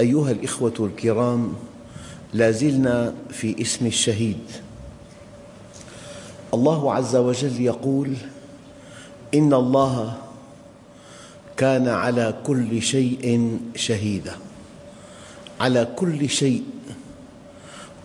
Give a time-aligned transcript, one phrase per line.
[0.00, 1.52] أيها الإخوة الكرام
[2.34, 4.44] لا زلنا في اسم الشهيد.
[6.54, 8.14] الله عز وجل يقول
[9.34, 10.16] إن الله
[11.56, 14.36] كان على كل شيء شهيدا.
[15.60, 16.64] على كل شيء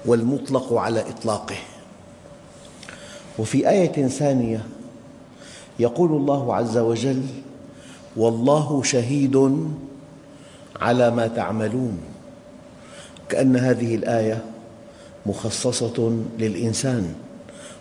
[0.05, 1.57] والمطلق على إطلاقه.
[3.39, 4.65] وفي آية ثانية
[5.79, 7.21] يقول الله عز وجل
[8.17, 9.65] والله شهيد
[10.81, 11.97] على ما تعملون.
[13.29, 14.45] كأن هذه الآية
[15.25, 17.13] مخصصة للإنسان.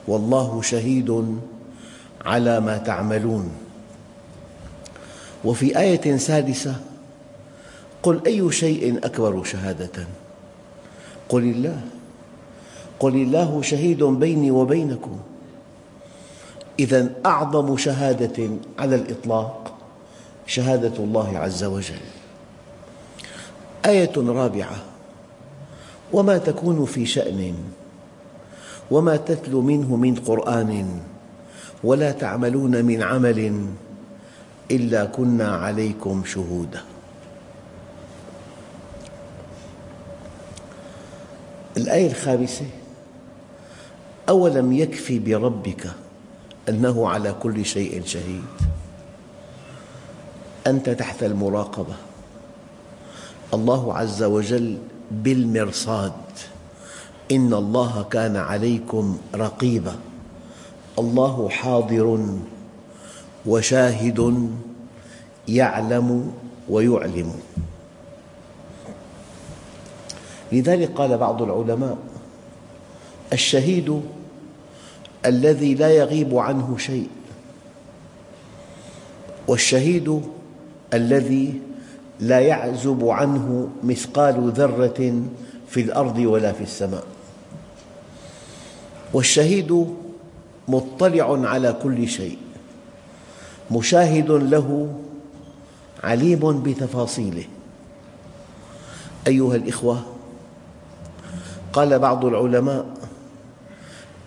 [0.09, 1.39] والله شهيد
[2.25, 3.51] على ما تعملون.
[5.45, 6.77] وفي آية سادسة
[8.03, 10.07] قل أي شيء أكبر شهادة؟
[11.29, 11.81] قل الله.
[13.01, 15.21] قل الله شهيد بيني وبينكم.
[16.79, 19.75] إذا أعظم شهادة على الإطلاق
[20.47, 22.14] شهادة الله عز وجل.
[23.87, 24.77] آية رابعة.
[26.13, 27.55] وما تكون في شأن
[28.91, 31.01] وما تتلو منه من قرآن
[31.85, 33.67] ولا تعملون من عمل
[34.71, 36.81] إلا كنا عليكم شهودا.
[41.77, 42.67] الآية الخامسة
[44.29, 45.91] أولم يكف بربك
[46.69, 48.45] أنه على كل شيء شهيد؟
[50.67, 51.95] أنت تحت المراقبة.
[53.55, 54.79] الله عز وجل
[55.11, 56.13] بالمرصاد.
[57.33, 59.97] إن الله كان عليكم رقيبا.
[60.99, 62.27] الله حاضر
[63.47, 64.51] وشاهد
[65.49, 66.33] يعلم
[66.69, 67.33] ويعلم.
[70.53, 71.99] لذلك قال بعض العلماء
[73.33, 74.03] الشهيد
[75.27, 77.09] الذي لا يغيب عنه شيء
[79.49, 80.23] والشهيد
[80.95, 81.61] الذي
[82.25, 85.01] لا يعزب عنه مثقال ذرة
[85.69, 87.05] في الأرض ولا في السماء.
[89.13, 89.69] والشهيد
[90.69, 92.39] مطلع على كل شيء.
[93.71, 94.95] مشاهد له
[96.05, 97.45] عليم بتفاصيله.
[99.27, 99.97] أيها الإخوة
[101.73, 102.87] قال بعض العلماء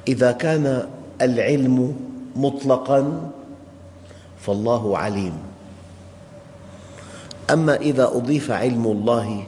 [0.08, 0.88] إذا كان
[1.22, 1.96] العلم
[2.36, 3.32] مطلقاً
[4.42, 5.34] فالله عليم.
[7.50, 9.48] أما إذا أضيف علم الله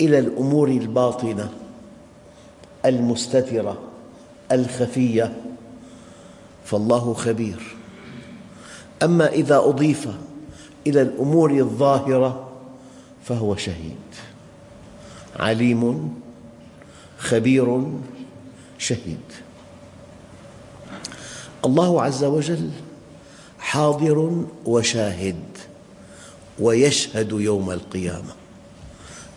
[0.00, 1.52] إلى الأمور الباطنة
[2.84, 3.78] المستترة
[4.52, 5.42] الخفية
[6.64, 7.76] فالله خبير.
[9.02, 10.08] أما إذا أضيف
[10.86, 12.48] إلى الأمور الظاهرة
[13.24, 13.96] فهو شهيد.
[15.36, 16.14] عليم
[17.18, 17.82] خبير
[18.78, 19.20] شهيد.
[21.64, 22.70] الله عز وجل
[23.58, 25.57] حاضر وشاهد.
[26.60, 28.34] ويشهد يوم القيامة.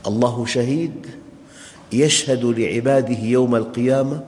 [0.08, 1.08] الله شهيد
[1.94, 4.24] يشهد لعباده يوم القيامة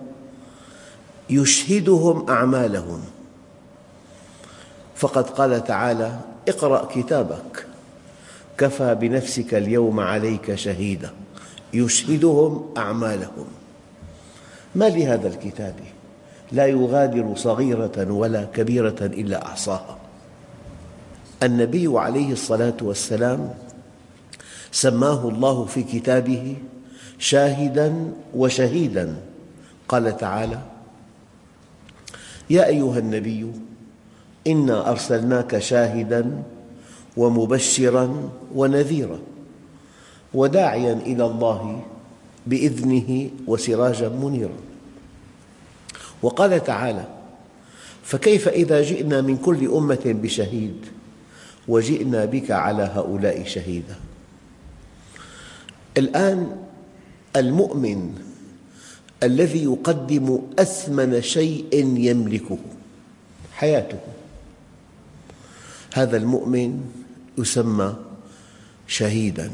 [1.30, 3.02] يشهدهم أعمالهم.
[4.96, 7.66] فقد قال تعالى اقرأ كتابك
[8.58, 11.10] كفى بنفسك اليوم عليك شهيدا.
[11.74, 13.46] يشهدهم أعمالهم.
[14.75, 15.75] ما لهذا الكتاب؟
[16.52, 19.98] لا يغادر صغيرة ولا كبيرة إلا أحصاها.
[21.44, 23.54] النبي عليه الصلاة والسلام
[24.72, 26.56] سماه الله في كتابه
[27.20, 29.16] شاهداً وشهيداً.
[29.88, 30.59] قال تعالى
[32.50, 33.52] يا أيها النبي
[34.48, 36.44] إنا أرسلناك شاهداً
[37.18, 39.20] ومبشراً ونذيراً
[40.34, 41.81] وداعياً إلى الله
[42.48, 44.60] بإذنه وسراجاً منيراً.
[46.22, 47.06] وقال تعالى
[48.04, 51.03] فكيف إذا جئنا من كل أمة بشهيد؟
[51.68, 53.95] وجئنا بك على هؤلاء شهيدا.
[55.98, 56.57] الآن
[57.36, 58.19] المؤمن
[59.24, 62.57] الذي يقدم أثمن شيء يملكه
[63.54, 64.00] حياته.
[65.94, 66.92] هذا المؤمن
[67.38, 67.95] يسمى
[68.88, 69.51] شهيداً.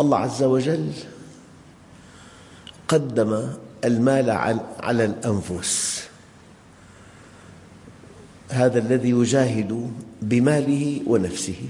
[0.00, 0.92] الله عز وجل
[2.88, 3.48] قدم
[3.84, 4.30] المال
[4.80, 6.08] على الأنفس.
[8.52, 9.90] هذا الذي يجاهد
[10.22, 11.60] بماله ونفسه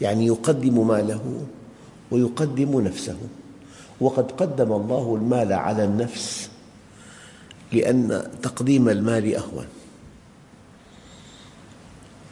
[0.00, 1.46] يعني يقدم ماله
[2.10, 3.16] ويقدم نفسه.
[4.00, 6.50] وقد قدم الله المال على النفس
[7.72, 9.66] لأن تقديم المال أهون.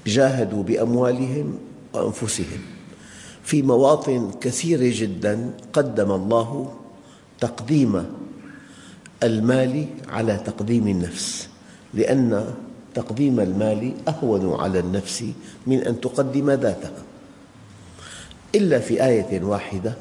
[0.06, 1.58] جاهدوا بأموالهم
[1.92, 2.60] وأنفسهم.
[3.44, 6.74] في مواطن كثيرة جدا قدم الله
[7.40, 8.04] تقديم
[9.22, 11.48] المال على تقديم النفس
[11.94, 12.54] لأن
[12.94, 15.24] تقديم المال أهون على النفس
[15.66, 17.02] من أن تقدم ذاتها.
[18.54, 19.94] إلا في آية واحدة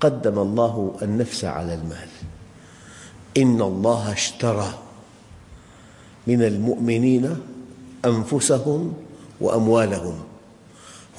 [0.00, 2.08] قدم الله النفس على المال.
[3.36, 4.74] إن الله اشترى
[6.26, 7.36] من المؤمنين
[8.04, 8.94] أنفسهم
[9.40, 10.22] وأموالهم.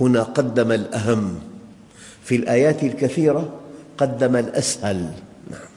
[0.02, 1.40] هنا قدم الأهم.
[2.24, 3.50] في الآيات الكثيرة
[3.98, 5.14] قدم الأسهل.
[5.52, 5.70] نعم.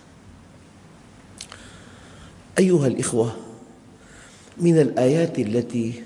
[2.58, 3.47] أيها الأخوة
[4.60, 6.02] من الآيات التي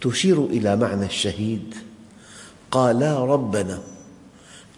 [0.00, 1.74] تشير إلى معنى الشهيد.
[2.70, 3.80] قالا ربنا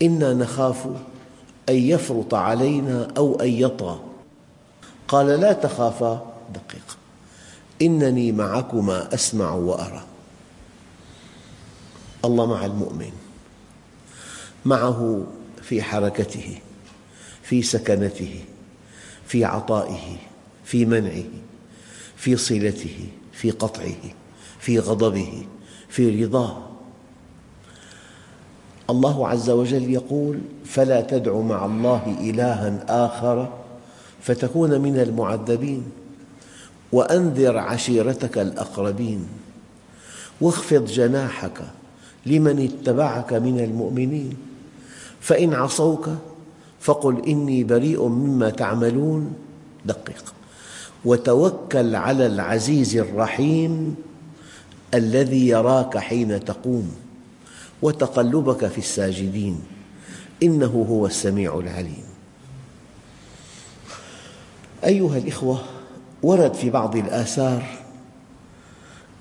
[0.02, 0.86] إنا نخاف
[1.68, 4.00] أن يفرط علينا أو أن يطغى.
[5.08, 6.96] قال لا تخافا دقيقة
[7.82, 10.02] إنني معكما أسمع وأرى.
[12.24, 13.12] الله مع المؤمن
[14.64, 15.26] معه
[15.62, 16.58] في حركته
[17.42, 18.44] في سكنته
[19.26, 20.16] في عطائه
[20.64, 21.45] في منعه.
[22.26, 24.02] في صلته في قطعه
[24.58, 25.46] في غضبه
[25.88, 26.58] في رضاه.
[28.90, 33.52] الله عز وجل يقول فلا تدع مع الله إلها آخر
[34.22, 35.84] فتكون من المعذبين
[36.92, 39.26] وأنذر عشيرتك الأقربين
[40.40, 41.62] واخفض جناحك
[42.26, 44.36] لمن اتبعك من المؤمنين
[45.20, 46.08] فإن عصوك
[46.80, 49.34] فقل إني بريء مما تعملون
[49.84, 50.35] دقق
[51.06, 53.96] وتوكل على العزيز الرحيم
[54.94, 56.94] الذي يراك حين تقوم
[57.82, 59.60] وتقلبك في الساجدين.
[60.42, 62.04] إنه هو السميع العليم.
[64.84, 65.62] أيها الأخوة
[66.22, 67.64] ورد في بعض الآثار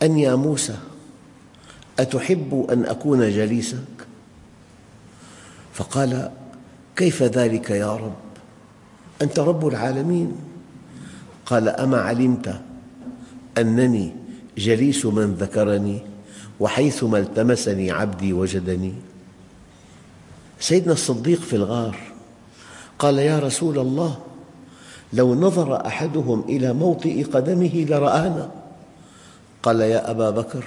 [0.04, 0.78] أن يا موسى
[2.00, 4.08] أتحب أن أكون جليسك؟
[5.74, 6.32] فقال
[6.96, 8.16] كيف ذلك يا رب؟
[9.22, 10.55] أنت رب العالمين.
[11.46, 12.62] قال أما علمت
[13.58, 14.14] أنني
[14.58, 16.02] جليس من ذكرني
[16.60, 18.94] وحيثما التمسني عبدي وجدني؟
[20.60, 21.98] سيدنا الصديق في الغار
[23.00, 24.18] قال يا رسول الله
[25.14, 28.52] لو نظر أحدهم إلى موطئ قدمه لرآنا.
[29.64, 30.66] قال يا أبا بكر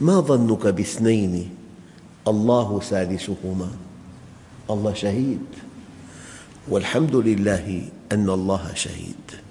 [0.00, 1.50] ما ظنك باثنين؟
[2.28, 3.70] الله ثالثهما.
[4.70, 5.46] الله شهيد
[6.68, 9.43] والحمد لله أن الله شهيد.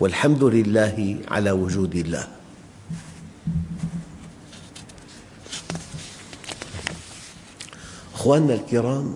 [0.00, 2.28] والحمد لله على وجود الله.
[8.14, 9.14] أخواننا الكرام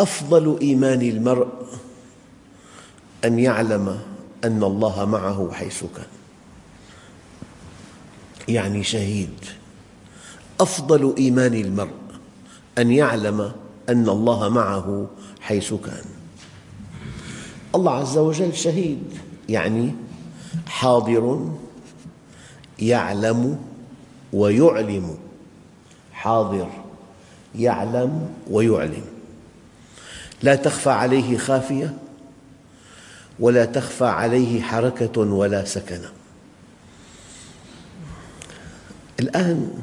[0.00, 1.48] أفضل إيمان المرء
[3.24, 4.00] أن يعلم
[4.44, 6.12] أن الله معه حيث كان.
[8.48, 9.38] يعني شهيد.
[10.60, 12.02] أفضل إيمان المرء
[12.78, 13.52] أن يعلم
[13.88, 15.10] أن الله معه
[15.40, 16.21] حيث كان.
[17.74, 19.02] الله عز وجل شهيد.
[19.48, 19.94] يعني
[20.66, 21.50] حاضر
[22.78, 23.58] يعلم
[24.32, 25.16] ويعلم.
[26.12, 26.68] حاضر
[27.54, 29.04] يعلم ويعلم.
[30.42, 31.96] لا تخفى عليه خافية
[33.40, 36.12] ولا تخفى عليه حركة ولا سكنة.
[39.20, 39.82] الآن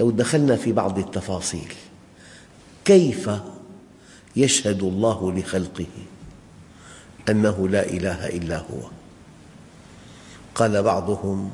[0.00, 1.72] لو دخلنا في بعض التفاصيل
[2.84, 3.30] كيف
[4.36, 5.86] يشهد الله لخلقه؟
[7.28, 8.80] أنه لا إله إلا هو.
[10.54, 11.50] قال بعضهم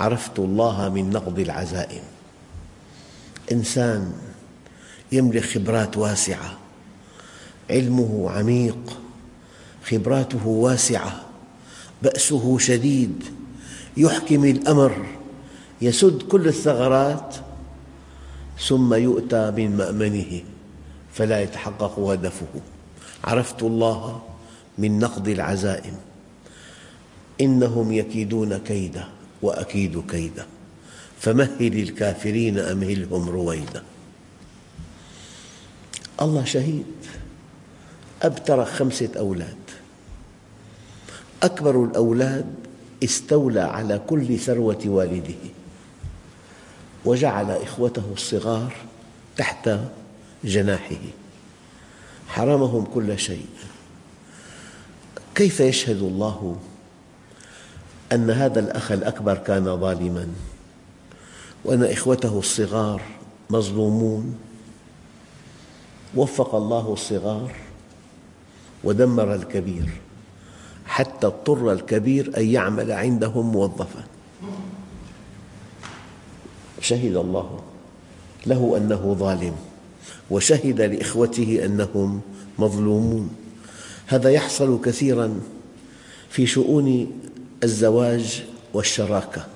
[0.00, 2.02] عرفت الله من نقض العزائم.
[3.52, 4.12] إنسان
[5.12, 6.58] يملك خبرات واسعة
[7.70, 8.98] علمه عميق
[9.90, 11.22] خبراته واسعة
[12.02, 13.24] بأسه شديد
[13.96, 15.06] يحكم الأمر
[15.82, 17.36] يسد كل الثغرات
[18.68, 20.42] ثم يؤتى من مأمنه
[21.12, 22.46] فلا يتحقق هدفه.
[23.24, 24.22] عرفت الله؟
[24.78, 25.96] من نقض العزائم.
[27.40, 29.08] إنهم يكيدون كيدا
[29.42, 30.46] وأكيد كيدا
[31.20, 33.82] فمهل الكافرين أمهلهم رويدا
[36.22, 36.86] الله شهيد.
[38.22, 39.56] أب ترك خمسة أولاد.
[41.42, 42.54] أكبر الأولاد
[43.04, 45.34] استولى على كل ثروة والده.
[47.04, 48.76] وجعل إخوته الصغار
[49.36, 49.70] تحت
[50.44, 50.96] جناحه.
[52.28, 53.46] حرمهم كل شيء.
[55.36, 56.56] كيف يشهد الله
[58.12, 60.28] أن هذا الأخ الأكبر كان ظالماً؟
[61.64, 63.02] وأن إخوته الصغار
[63.50, 64.38] مظلومون؟
[66.14, 67.52] وفق الله الصغار
[68.84, 69.90] ودمر الكبير
[70.86, 74.04] حتى اضطر الكبير أن يعمل عندهم موظفاً.
[76.80, 77.60] شهد الله
[78.46, 79.56] له أنه ظالم
[80.30, 82.20] وشهد لإخوته أنهم
[82.58, 83.45] مظلومون.
[84.06, 85.40] هذا يحصل كثيراً
[86.30, 87.12] في شؤون
[87.64, 88.44] الزواج
[88.74, 89.46] والشراكة.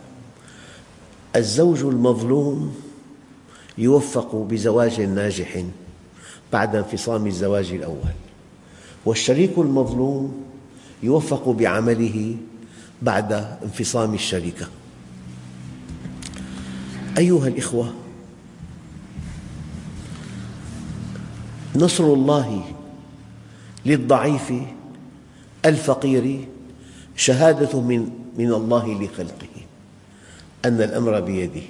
[1.37, 2.75] الزوج المظلوم
[3.79, 5.65] يوفق بزواج ناجح
[6.53, 8.15] بعد انفصام الزواج الأول
[9.07, 10.45] والشريك المظلوم
[11.03, 12.37] يوفق بعمله
[13.03, 14.69] بعد انفصام الشركة
[17.19, 17.95] أيها الأخوة
[21.77, 22.80] نصر الله
[23.87, 24.53] للضعيف
[25.65, 26.49] الفقير
[27.17, 29.67] شهادة من من الله لخلقه
[30.65, 31.69] أن الأمر بيده.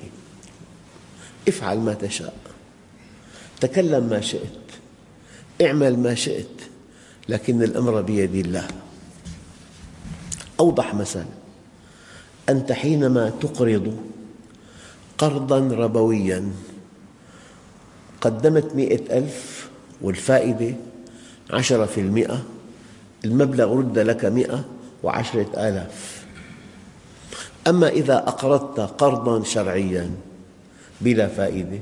[1.49, 2.35] افعل ما تشاء.
[3.61, 4.59] تكلم ما شئت.
[5.63, 6.61] اعمل ما شئت
[7.29, 8.69] لكن الأمر بيد الله.
[10.61, 11.25] أوضح مثل
[12.49, 13.97] أنت حينما تقرض
[15.19, 16.53] قرضاً ربوياً
[18.21, 19.69] قدمت مئة ألف
[20.03, 20.75] والفائدة
[21.53, 22.43] عشرة في المئة
[23.25, 24.65] المبلغ رد لك مئة
[25.03, 26.25] وعشرة آلاف.
[27.67, 30.11] أما إذا أقرضت قرضاً شرعياً
[31.01, 31.79] بلا فائدة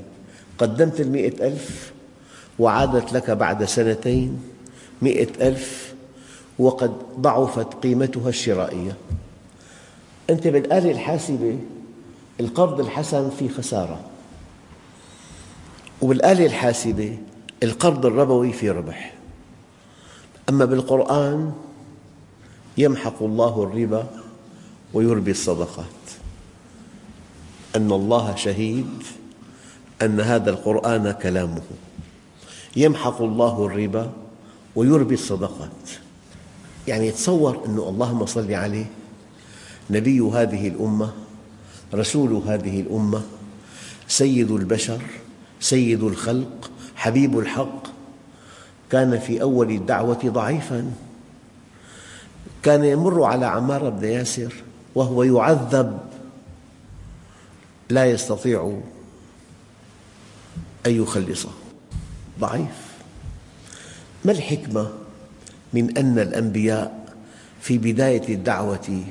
[0.57, 1.91] قدمت المئة ألف
[2.59, 4.41] وعادت لك بعد سنتين
[5.01, 5.93] مئة ألف
[6.59, 8.95] وقد ضعفت قيمتها الشرائية.
[10.29, 11.59] أنت بالآلة الحاسبة
[12.39, 13.99] القرض الحسن فيه خسارة
[16.01, 17.17] وبالآلة الحاسبة
[17.63, 19.18] القرض الربوي فيه ربح.
[20.49, 21.53] أما بالقرآن
[22.77, 24.07] يمحق الله الربا
[24.93, 25.85] ويربي الصدقات.
[27.75, 29.03] أن الله شهيد
[30.01, 31.61] أن هذا القرآن كلامه.
[32.75, 34.11] يمحق الله الربا
[34.75, 35.89] ويربي الصدقات.
[36.87, 38.85] يعني تصور أن اللهم صل عليه
[39.89, 41.13] نبي هذه الأمة
[41.93, 43.21] رسول هذه الأمة
[44.07, 45.01] سيد البشر
[45.59, 47.88] سيد الخلق حبيب الحق
[48.91, 50.91] كان في أول الدعوة ضعيفاً.
[52.63, 54.53] كان يمر على عمار بن ياسر
[54.95, 55.99] وهو يعذب.
[57.89, 58.81] لا يستطيع
[60.85, 61.49] أن يخلصه.
[62.39, 62.89] ضعيف.
[64.25, 64.91] ما الحكمة
[65.73, 67.15] من أن الأنبياء
[67.61, 69.03] في بداية الدعوة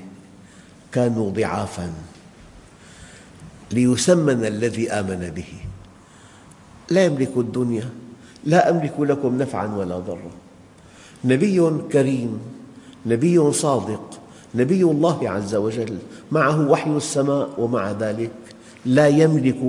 [0.92, 1.92] كانوا ضعافاً؟
[3.72, 5.52] ليسمن الذي آمن به.
[6.90, 7.90] لا يملك الدنيا.
[8.48, 10.30] لا أملك لكم نفعاً ولا ضرا.
[11.24, 12.40] نبي كريم
[13.06, 14.20] نبي صادق
[14.54, 15.98] نبي الله عز وجل
[16.32, 18.30] معه وحي السماء ومع ذلك
[18.86, 19.60] لا يملك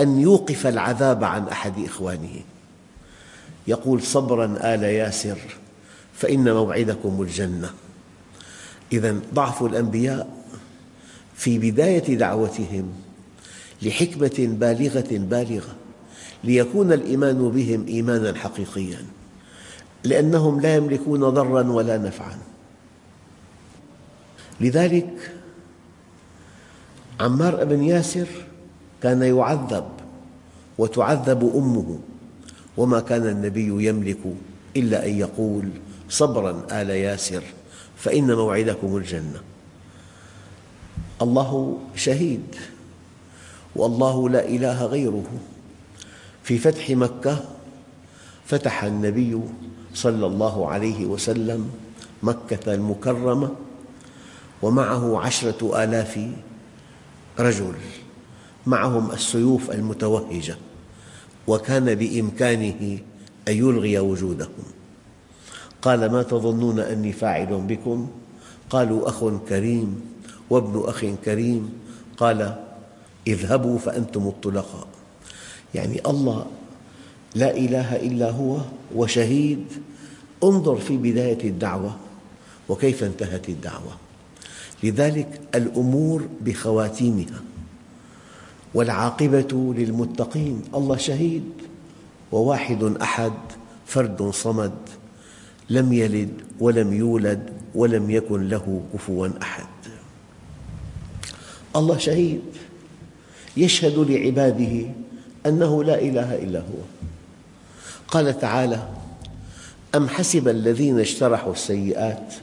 [0.00, 2.34] أن يوقف العذاب عن أحد إخوانه.
[3.68, 5.38] يقول صبراً آل ياسر
[6.14, 7.70] فإن موعدكم الجنة.
[8.92, 10.28] إذا ضعف الأنبياء
[11.34, 12.92] في بداية دعوتهم
[13.82, 15.74] لحكمة بالغة بالغة.
[16.44, 18.98] ليكون الإيمان بهم إيماناً حقيقياً
[20.04, 22.38] لأنهم لا يملكون ضراً ولا نفعاً.
[24.60, 25.32] لذلك
[27.20, 28.28] عمار بن ياسر
[29.02, 29.88] كان يعذب
[30.78, 31.98] وتعذب أمه
[32.76, 34.20] وما كان النبي يملك
[34.76, 35.68] إلا أن يقول
[36.08, 37.42] صبراً آل ياسر
[37.96, 39.40] فإن موعدكم الجنة.
[41.22, 42.56] الله شهيد
[43.76, 45.53] والله لا إله غيره.
[46.44, 47.44] في فتح مكة
[48.46, 49.40] فتح النبي
[49.94, 51.70] صلى الله عليه وسلم
[52.22, 53.50] مكة المكرمة
[54.62, 56.20] ومعه عشرة آلاف
[57.38, 57.74] رجل
[58.66, 60.56] معهم السيوف المتوهجة
[61.46, 62.98] وكان بإمكانه
[63.48, 64.64] أن يلغي وجودهم.
[65.82, 68.08] قال ما تظنون أني فاعل بكم؟
[68.70, 70.00] قالوا أخ كريم
[70.50, 71.72] وابن أخ كريم.
[72.16, 72.64] قال
[73.26, 74.93] اذهبوا فأنتم الطلقاء.
[75.74, 76.46] يعني الله.
[77.34, 78.58] لا إله إلا هو
[78.94, 79.64] وشهيد.
[80.44, 81.96] انظر في بداية الدعوة
[82.68, 83.92] وكيف انتهت الدعوة.
[84.82, 87.40] لذلك الأمور بخواتيمها
[88.74, 90.62] والعاقبة للمتقين.
[90.74, 91.52] الله شهيد
[92.32, 93.32] وواحد أحد
[93.86, 94.74] فرد صمد
[95.70, 99.66] لم يلد ولم يولد ولم يكن له كفوا أحد.
[101.76, 102.42] الله شهيد.
[103.56, 104.90] يشهد لعباده
[105.46, 106.82] أنه لا إله إلا هو.
[108.08, 108.88] قال تعالى
[109.94, 112.34] أم حسب الذين اجترحوا السيئات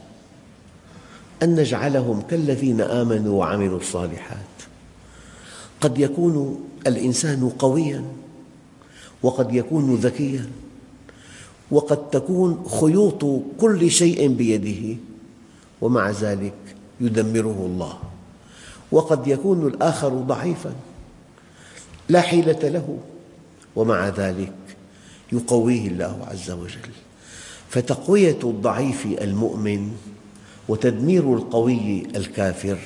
[1.44, 4.38] أن نجعلهم كالذين آمنوا وعملوا الصالحات؟
[5.82, 8.04] قد يكون الإنسان قوياً
[9.24, 10.50] وقد يكون ذكياً
[11.72, 13.26] وقد تكون خيوط
[13.60, 14.98] كل شيء بيده
[15.82, 16.54] ومع ذلك
[17.02, 17.98] يدمره الله.
[18.92, 20.74] وقد يكون الآخر ضعيفاً.
[22.12, 22.98] لا حيلة له.
[23.76, 24.54] ومع ذلك
[25.32, 26.92] يقويه الله عز وجل.
[27.70, 29.92] فتقوية الضعيف المؤمن
[30.68, 32.78] وتدمير القوي الكافر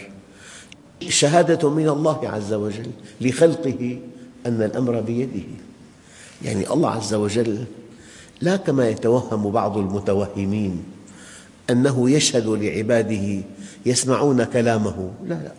[1.10, 2.92] شهادة من الله عز وجل
[3.22, 4.00] لخلقه
[4.46, 5.48] أن الأمر بيده.
[6.44, 7.66] يعني الله عز وجل
[8.42, 10.84] لا كما يتوهم بعض المتوهمين
[11.70, 13.44] أنه يشهد لعباده
[13.86, 15.12] يسمعون كلامه.
[15.24, 15.52] لا لا.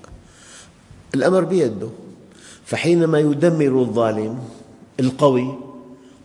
[1.15, 2.06] الأمر بيده.
[2.67, 4.39] فحينما يدمر الظالم
[5.01, 5.55] القوي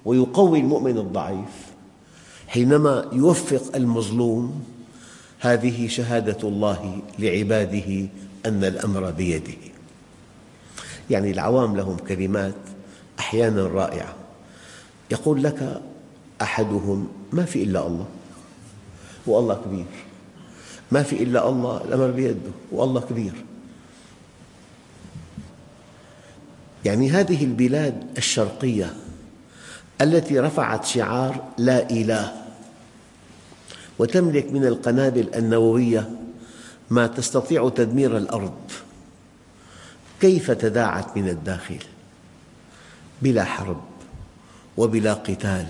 [0.06, 1.72] ويقوي المؤمن الضعيف
[2.48, 4.64] حينما يوفق المظلوم
[5.40, 8.08] هذه شهادة الله لعباده
[8.46, 9.54] أن الأمر بيده.
[11.10, 12.56] يعني العوام لهم كلمات
[13.20, 14.16] أحيانا رائعة.
[15.12, 15.82] يقول لك
[16.42, 18.06] أحدهم ما في إلا الله.
[19.28, 19.86] والله كبير.
[20.92, 22.52] ما في إلا الله الأمر بيده.
[22.72, 23.34] والله كبير.
[26.86, 28.94] يعني هذه البلاد الشرقية
[30.02, 32.32] التي رفعت شعار لا إله
[34.00, 36.10] وتملك من القنابل النووية
[36.90, 38.72] ما تستطيع تدمير الأرض.
[40.22, 41.80] كيف تداعت من الداخل؟
[43.22, 43.82] بلا حرب
[44.78, 45.68] وبلا قتال.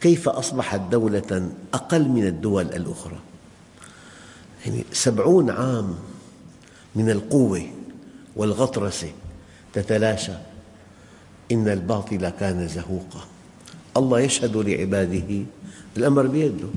[0.00, 3.18] كيف أصبحت دولة أقل من الدول الأخرى؟
[4.66, 5.94] يعني سبعون عام
[6.94, 7.66] من القوة
[8.36, 9.12] والغطرسة
[9.72, 10.32] تتلاشى.
[11.52, 13.26] إن الباطل كان زهوقا.
[13.96, 15.44] الله يشهد لعباده
[15.96, 16.68] الأمر بيده.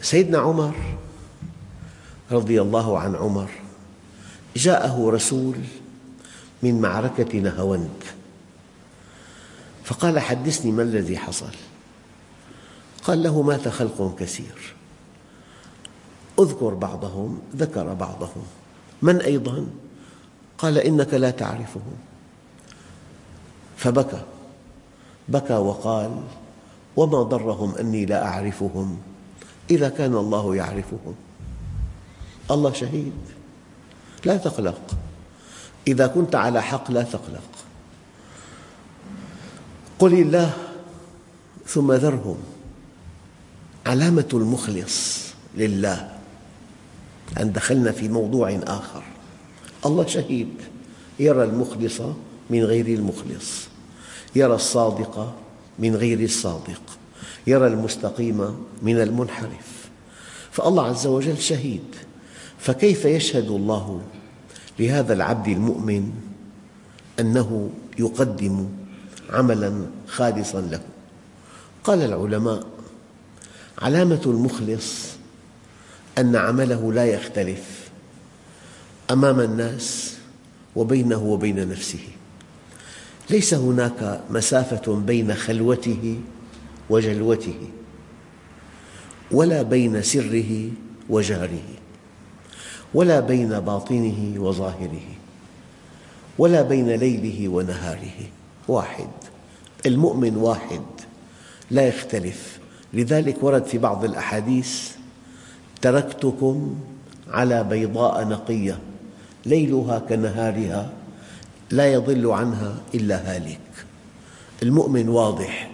[0.00, 0.74] سيدنا عمر
[2.30, 3.50] رضي الله عن عمر
[4.56, 5.56] جاءه رسول
[6.62, 8.04] من معركة نهاوند
[9.84, 11.54] فقال حدثني ما الذي حصل؟
[13.04, 14.74] قال له مات خلق كثير.
[16.38, 18.46] اذكر بعضهم ذكر بعضهم.
[19.04, 19.66] من أيضا؟
[20.58, 21.96] قال إنك لا تعرفهم
[23.76, 24.22] فبكى.
[25.28, 26.10] بكى وقال
[26.96, 28.98] وما ضرهم أني لا أعرفهم
[29.70, 31.14] إذا كان الله يعرفهم.
[32.50, 33.12] الله شهيد.
[34.24, 34.80] لا تقلق.
[35.88, 37.50] إذا كنت على حق لا تقلق.
[39.98, 40.52] قل الله
[41.66, 42.36] ثم ذرهم.
[43.86, 46.13] علامة المخلص لله.
[47.40, 49.02] أن دخلنا في موضوع آخر.
[49.86, 50.54] الله شهيد.
[51.20, 52.00] يرى المخلص
[52.50, 53.68] من غير المخلص.
[54.36, 55.34] يرى الصادق
[55.78, 56.82] من غير الصادق.
[57.46, 59.88] يرى المستقيم من المنحرف.
[60.50, 61.84] فالله عز وجل شهيد.
[62.58, 64.00] فكيف يشهد الله
[64.78, 66.12] لهذا العبد المؤمن
[67.20, 68.68] أنه يقدم
[69.30, 70.80] عملا خالصا له؟
[71.84, 72.66] قال العلماء
[73.78, 75.13] علامة المخلص
[76.18, 77.90] أن عمله لا يختلف
[79.10, 80.16] أمام الناس
[80.76, 82.08] وبينه وبين نفسه.
[83.30, 86.20] ليس هناك مسافة بين خلوته
[86.90, 87.68] وجلوته
[89.30, 90.70] ولا بين سره
[91.08, 91.68] وجهره
[92.94, 95.06] ولا بين باطنه وظاهره
[96.38, 98.28] ولا بين ليله ونهاره.
[98.68, 99.08] واحد.
[99.86, 100.82] المؤمن واحد.
[101.70, 102.58] لا يختلف.
[102.92, 104.90] لذلك ورد في بعض الأحاديث
[105.84, 106.74] تركتكم
[107.28, 108.78] على بيضاء نقية
[109.46, 110.92] ليلها كنهارها
[111.70, 113.60] لا يضل عنها إلا هالك.
[114.62, 115.70] المؤمن واضح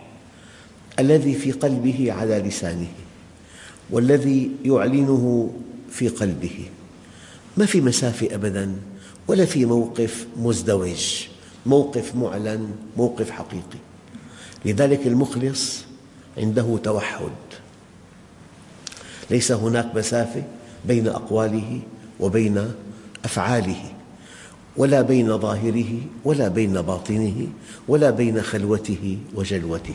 [0.99, 2.87] الذي في قلبه على لسانه
[3.90, 5.51] والذي يعلنه
[5.90, 6.68] في قلبه.
[7.57, 8.77] ما في مسافة أبداً
[9.29, 11.27] ولا في موقف مزدوج
[11.66, 13.81] موقف معلن موقف حقيقي.
[14.64, 15.85] لذلك المخلص
[16.38, 17.50] عنده توحد.
[19.31, 20.43] ليس هناك مسافة
[20.85, 21.81] بين أقواله
[22.21, 22.73] وبين
[23.25, 23.83] أفعاله
[24.77, 27.47] ولا بين ظاهره ولا بين باطنه
[27.88, 29.95] ولا بين خلوته وجلوته.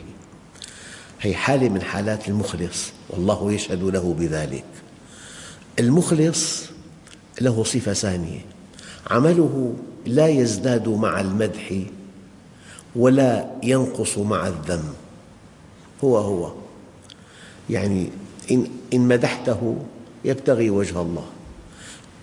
[1.21, 4.63] هي حالة من حالات المخلص والله يشهد له بذلك.
[5.79, 6.63] المخلص
[7.41, 8.39] له صفة ثانية.
[9.11, 11.73] عمله لا يزداد مع المدح
[12.95, 14.93] ولا ينقص مع الذم.
[16.03, 16.51] هو هو.
[17.69, 18.09] يعني
[18.51, 19.77] إن, إن مدحته
[20.25, 21.25] يبتغي وجه الله.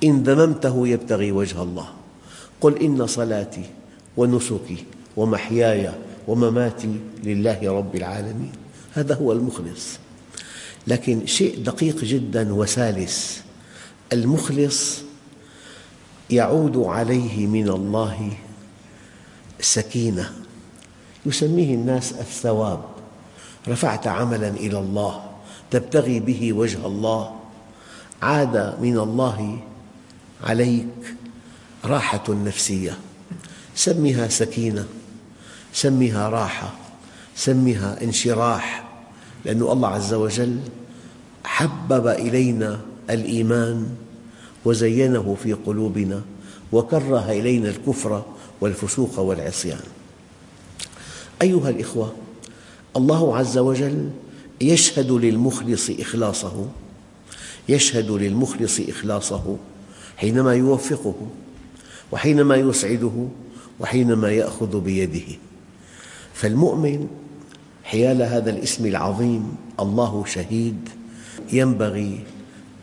[0.04, 1.88] إن ذممته يبتغي وجه الله.
[2.61, 3.64] قل إن صلاتي
[4.16, 4.85] ونسكي
[5.16, 5.92] ومحياي
[6.28, 8.52] ومماتي لله رب العالمين.
[8.94, 9.98] هذا هو المخلص.
[10.87, 13.42] لكن شيء دقيق جدا وسالس.
[14.12, 15.02] المخلص
[16.30, 18.30] يعود عليه من الله
[19.61, 20.32] سكينة.
[21.26, 22.85] يسميه الناس الثواب.
[23.68, 25.32] رفعت عملا إلى الله.
[25.72, 27.22] تبتغي به وجه الله.
[28.22, 29.58] عاد من الله
[30.44, 31.14] عليك
[31.85, 32.98] راحة نفسية.
[33.74, 34.85] سمها سكينة
[35.72, 36.74] سمها راحة
[37.37, 38.85] سمها انشراح
[39.44, 40.61] لأن الله عز وجل
[41.44, 42.80] حبب إلينا
[43.11, 43.88] الإيمان
[44.64, 46.22] وزينه في قلوبنا
[46.72, 48.22] وكره إلينا الكفر
[48.61, 49.80] والفسوق والعصيان.
[51.42, 52.12] أيها الإخوة
[52.96, 54.11] الله عز وجل
[54.61, 56.67] يشهد للمخلص إخلاصه
[57.69, 59.57] يشهد للمخلص إخلاصه
[60.17, 61.15] حينما يوفقه
[62.12, 63.29] وحينما يسعده
[63.81, 65.37] وحينما يأخذ بيده.
[66.35, 67.07] فالمؤمن
[67.85, 70.88] حيال هذا الاسم العظيم الله شهيد
[71.53, 72.21] ينبغي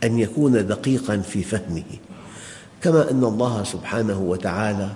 [0.04, 1.82] أن يكون دقيقا في فهمه.
[2.82, 4.90] كما أن الله سبحانه وتعالى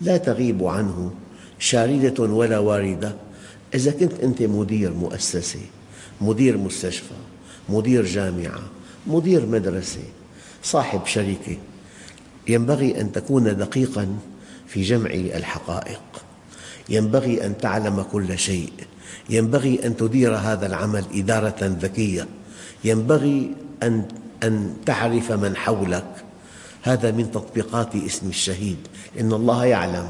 [0.00, 1.10] لا تغيب عنه
[1.58, 3.14] شاردة ولا واردة.
[3.74, 5.60] إذا كنت أنت مدير مؤسسة
[6.20, 7.14] مدير مستشفى
[7.68, 8.60] مدير جامعة
[9.06, 10.02] مدير مدرسة
[10.62, 11.56] صاحب شركة.
[12.48, 14.18] ينبغي أن تكون دقيقا
[14.66, 16.00] في جمع الحقائق.
[16.88, 18.72] ينبغي أن تعلم كل شيء.
[19.30, 22.28] ينبغي أن تدير هذا العمل إدارة ذكية.
[22.84, 24.08] ينبغي أن
[24.42, 26.24] أن تعرف من حولك.
[26.82, 28.78] هذا من تطبيقات اسم الشهيد
[29.20, 30.08] إن الله يعلم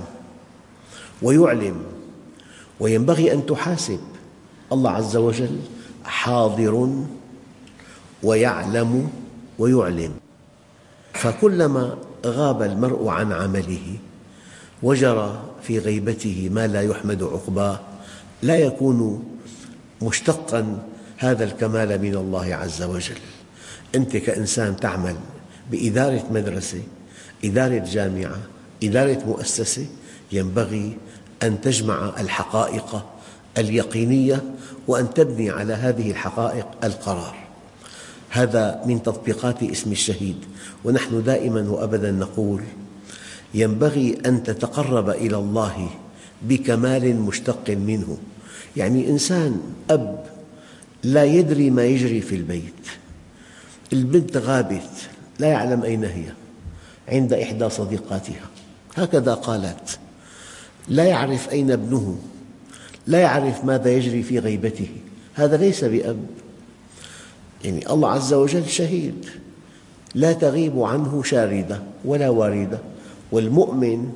[1.23, 1.83] ويعلم.
[2.81, 4.01] وينبغي أن تحاسب.
[4.73, 5.59] الله عز وجل
[6.11, 7.05] حاضر
[8.23, 9.11] ويعلم
[9.59, 10.13] ويعلم
[11.13, 11.97] فكلما
[12.27, 13.97] غاب المرء عن عمله
[14.83, 17.81] وجرى في غيبته ما لا يحمد عقباه
[18.43, 19.25] لا يكون
[20.03, 20.83] مشتقا
[21.19, 23.19] هذا الكمال من الله عز وجل.
[23.95, 25.17] أنت كإنسان تعمل
[25.71, 26.83] بإدارة مدرسة
[27.45, 28.39] إدارة جامعة
[28.83, 29.87] إدارة مؤسسة
[30.33, 30.97] ينبغي
[31.43, 33.07] أن تجمع الحقائق
[33.59, 34.43] اليقينية
[34.89, 37.37] وأن تبني على هذه الحقائق القرار.
[38.31, 40.37] هذا من تطبيقات اسم الشهيد
[40.85, 42.63] ونحن دائما وأبدا نقول
[43.55, 45.89] ينبغي أن تتقرب إلى الله
[46.43, 48.19] بكمال مشتق منه.
[48.77, 49.61] يعني إنسان
[49.91, 50.25] أب
[51.03, 52.87] لا يدري ما يجري في البيت.
[53.93, 54.91] البنت غابت
[55.39, 56.25] لا يعلم أين هي
[57.09, 58.47] عند إحدى صديقاتها.
[58.97, 59.99] هكذا قالت
[60.89, 62.19] لا يعرف أين ابنه.
[63.07, 64.89] لا يعرف ماذا يجري في غيبته.
[65.35, 66.27] هذا ليس بأب.
[67.65, 69.27] يعني الله عز وجل شهيد.
[70.15, 72.79] لا تغيب عنه شاردة ولا واردة.
[73.33, 74.13] والمؤمن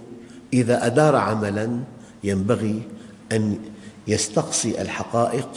[0.53, 1.79] إذا أدار عملا
[2.25, 2.83] ينبغي
[3.33, 3.59] أن
[4.09, 5.49] يستقصي الحقائق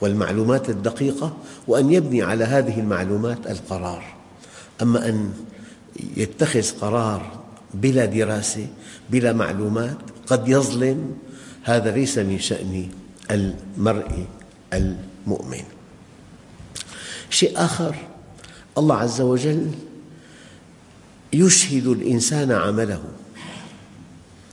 [0.00, 1.36] والمعلومات الدقيقة
[1.68, 4.04] وأن يبني على هذه المعلومات القرار.
[4.82, 5.32] أما أن
[6.16, 8.66] يتخذ قرار بلا دراسة
[9.10, 11.16] بلا معلومات قد يظلم
[11.64, 12.88] هذا ليس من شأن
[13.30, 14.26] المرء
[14.72, 15.64] المؤمن.
[17.30, 17.96] شيء آخر
[18.78, 19.70] الله عز وجل
[21.32, 23.02] يشهد الإنسان عمله.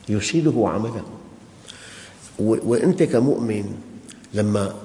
[0.10, 1.06] يشهده عمله.
[2.40, 3.66] وأنت كمؤمن
[4.34, 4.76] لما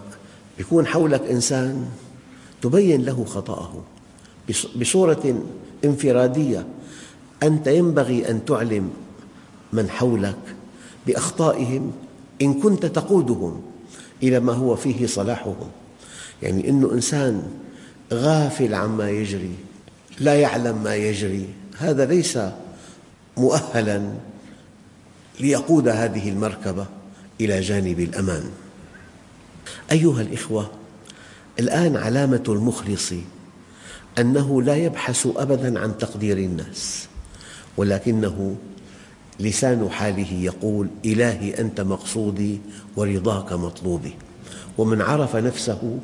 [0.58, 1.88] يكون حولك إنسان
[2.62, 3.84] تبين له خطأه.
[4.76, 5.42] بصورة
[5.84, 6.66] انفرادية
[7.42, 8.90] أنت ينبغي أن تعلم
[9.72, 10.38] من حولك
[11.06, 11.92] بأخطائهم
[12.42, 13.62] إن كنت تقودهم
[14.22, 15.70] إلى ما هو فيه صلاحهم.
[16.42, 17.42] يعني أنه إنسان
[18.12, 19.54] غافل عما يجري
[20.20, 21.48] لا يعلم ما يجري.
[21.78, 22.38] هذا ليس
[23.36, 24.02] مؤهلا
[25.40, 26.86] ليقود هذه المركبة
[27.40, 28.44] إلى جانب الأمان.
[29.92, 30.70] أيها الإخوة
[31.58, 33.12] الآن علامة المخلص
[34.18, 37.08] أنه لا يبحث أبدا عن تقدير الناس
[37.76, 38.56] ولكنه
[39.40, 42.60] لسان حاله يقول إلهي أنت مقصودي
[42.96, 44.14] ورضاك مطلوبي.
[44.78, 45.98] ومن عرف نفسه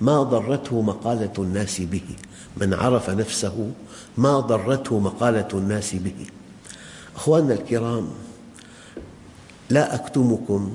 [0.00, 2.08] ما ضرته مقالة الناس به.
[2.56, 3.70] من عرف نفسه
[4.18, 6.26] ما ضرته مقالة الناس به.
[7.16, 8.08] أخواننا الكرام
[9.70, 10.72] لا أكتمكم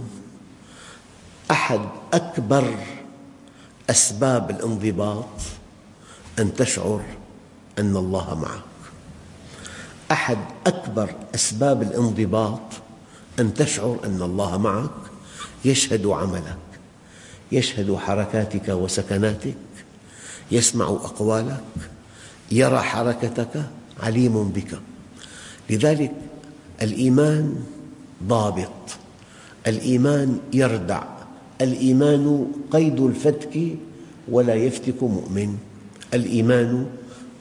[1.52, 1.82] أحد
[2.14, 2.76] أكبر
[3.90, 5.26] أسباب الانضباط
[6.40, 7.02] أن تشعر
[7.80, 8.69] أن الله معك.
[10.12, 12.60] أحد أكبر أسباب الانضباط
[13.40, 14.90] أن تشعر أن الله معك
[15.66, 16.58] يشهد عملك
[17.52, 19.56] يشهد حركاتك وسكناتك
[20.52, 21.64] يسمع أقوالك
[22.52, 23.64] يرى حركتك
[24.00, 24.80] عليم بك.
[25.70, 26.12] لذلك
[26.82, 27.56] الإيمان
[28.24, 28.70] ضابط
[29.68, 31.04] الإيمان يردع
[31.62, 33.60] الإيمان قيد الفتك
[34.32, 35.58] ولا يفتك مؤمن
[36.14, 36.86] الإيمان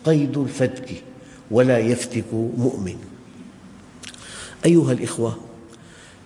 [0.04, 1.07] قيد الفتك.
[1.50, 2.96] ولا يفتك مؤمن.
[4.64, 5.38] أيها الإخوة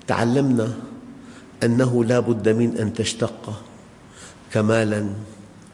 [0.07, 0.75] تعلمنا
[1.63, 3.63] أنه لا بد من أن تشتق
[4.53, 5.07] كمالا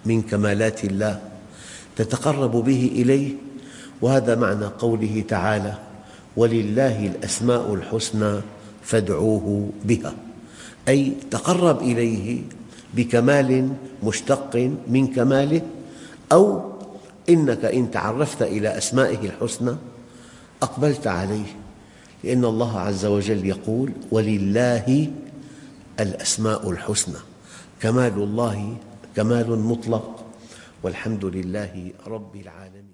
[0.07, 1.21] من كمالات الله
[1.97, 3.33] تتقرب به إليه
[4.03, 5.75] وهذا معنى قوله تعالى
[6.37, 8.41] ولله الأسماء الحسنى
[8.83, 10.15] فادعوه بها
[10.89, 12.43] أي تقرب إليه
[12.95, 13.69] بكمال
[14.03, 15.63] مشتق من كماله
[16.33, 16.73] أو
[17.29, 19.77] إنك إن تعرفت إلى أسمائه الحسنى
[20.63, 21.57] أقبلت عليه
[22.25, 25.11] لأن الله عز وجل يقول ولله
[26.01, 27.19] الأسماء الحسنى
[27.81, 28.77] كمال الله
[29.17, 30.25] كمال مطلق
[30.83, 32.88] والحمد لله رب العالمين.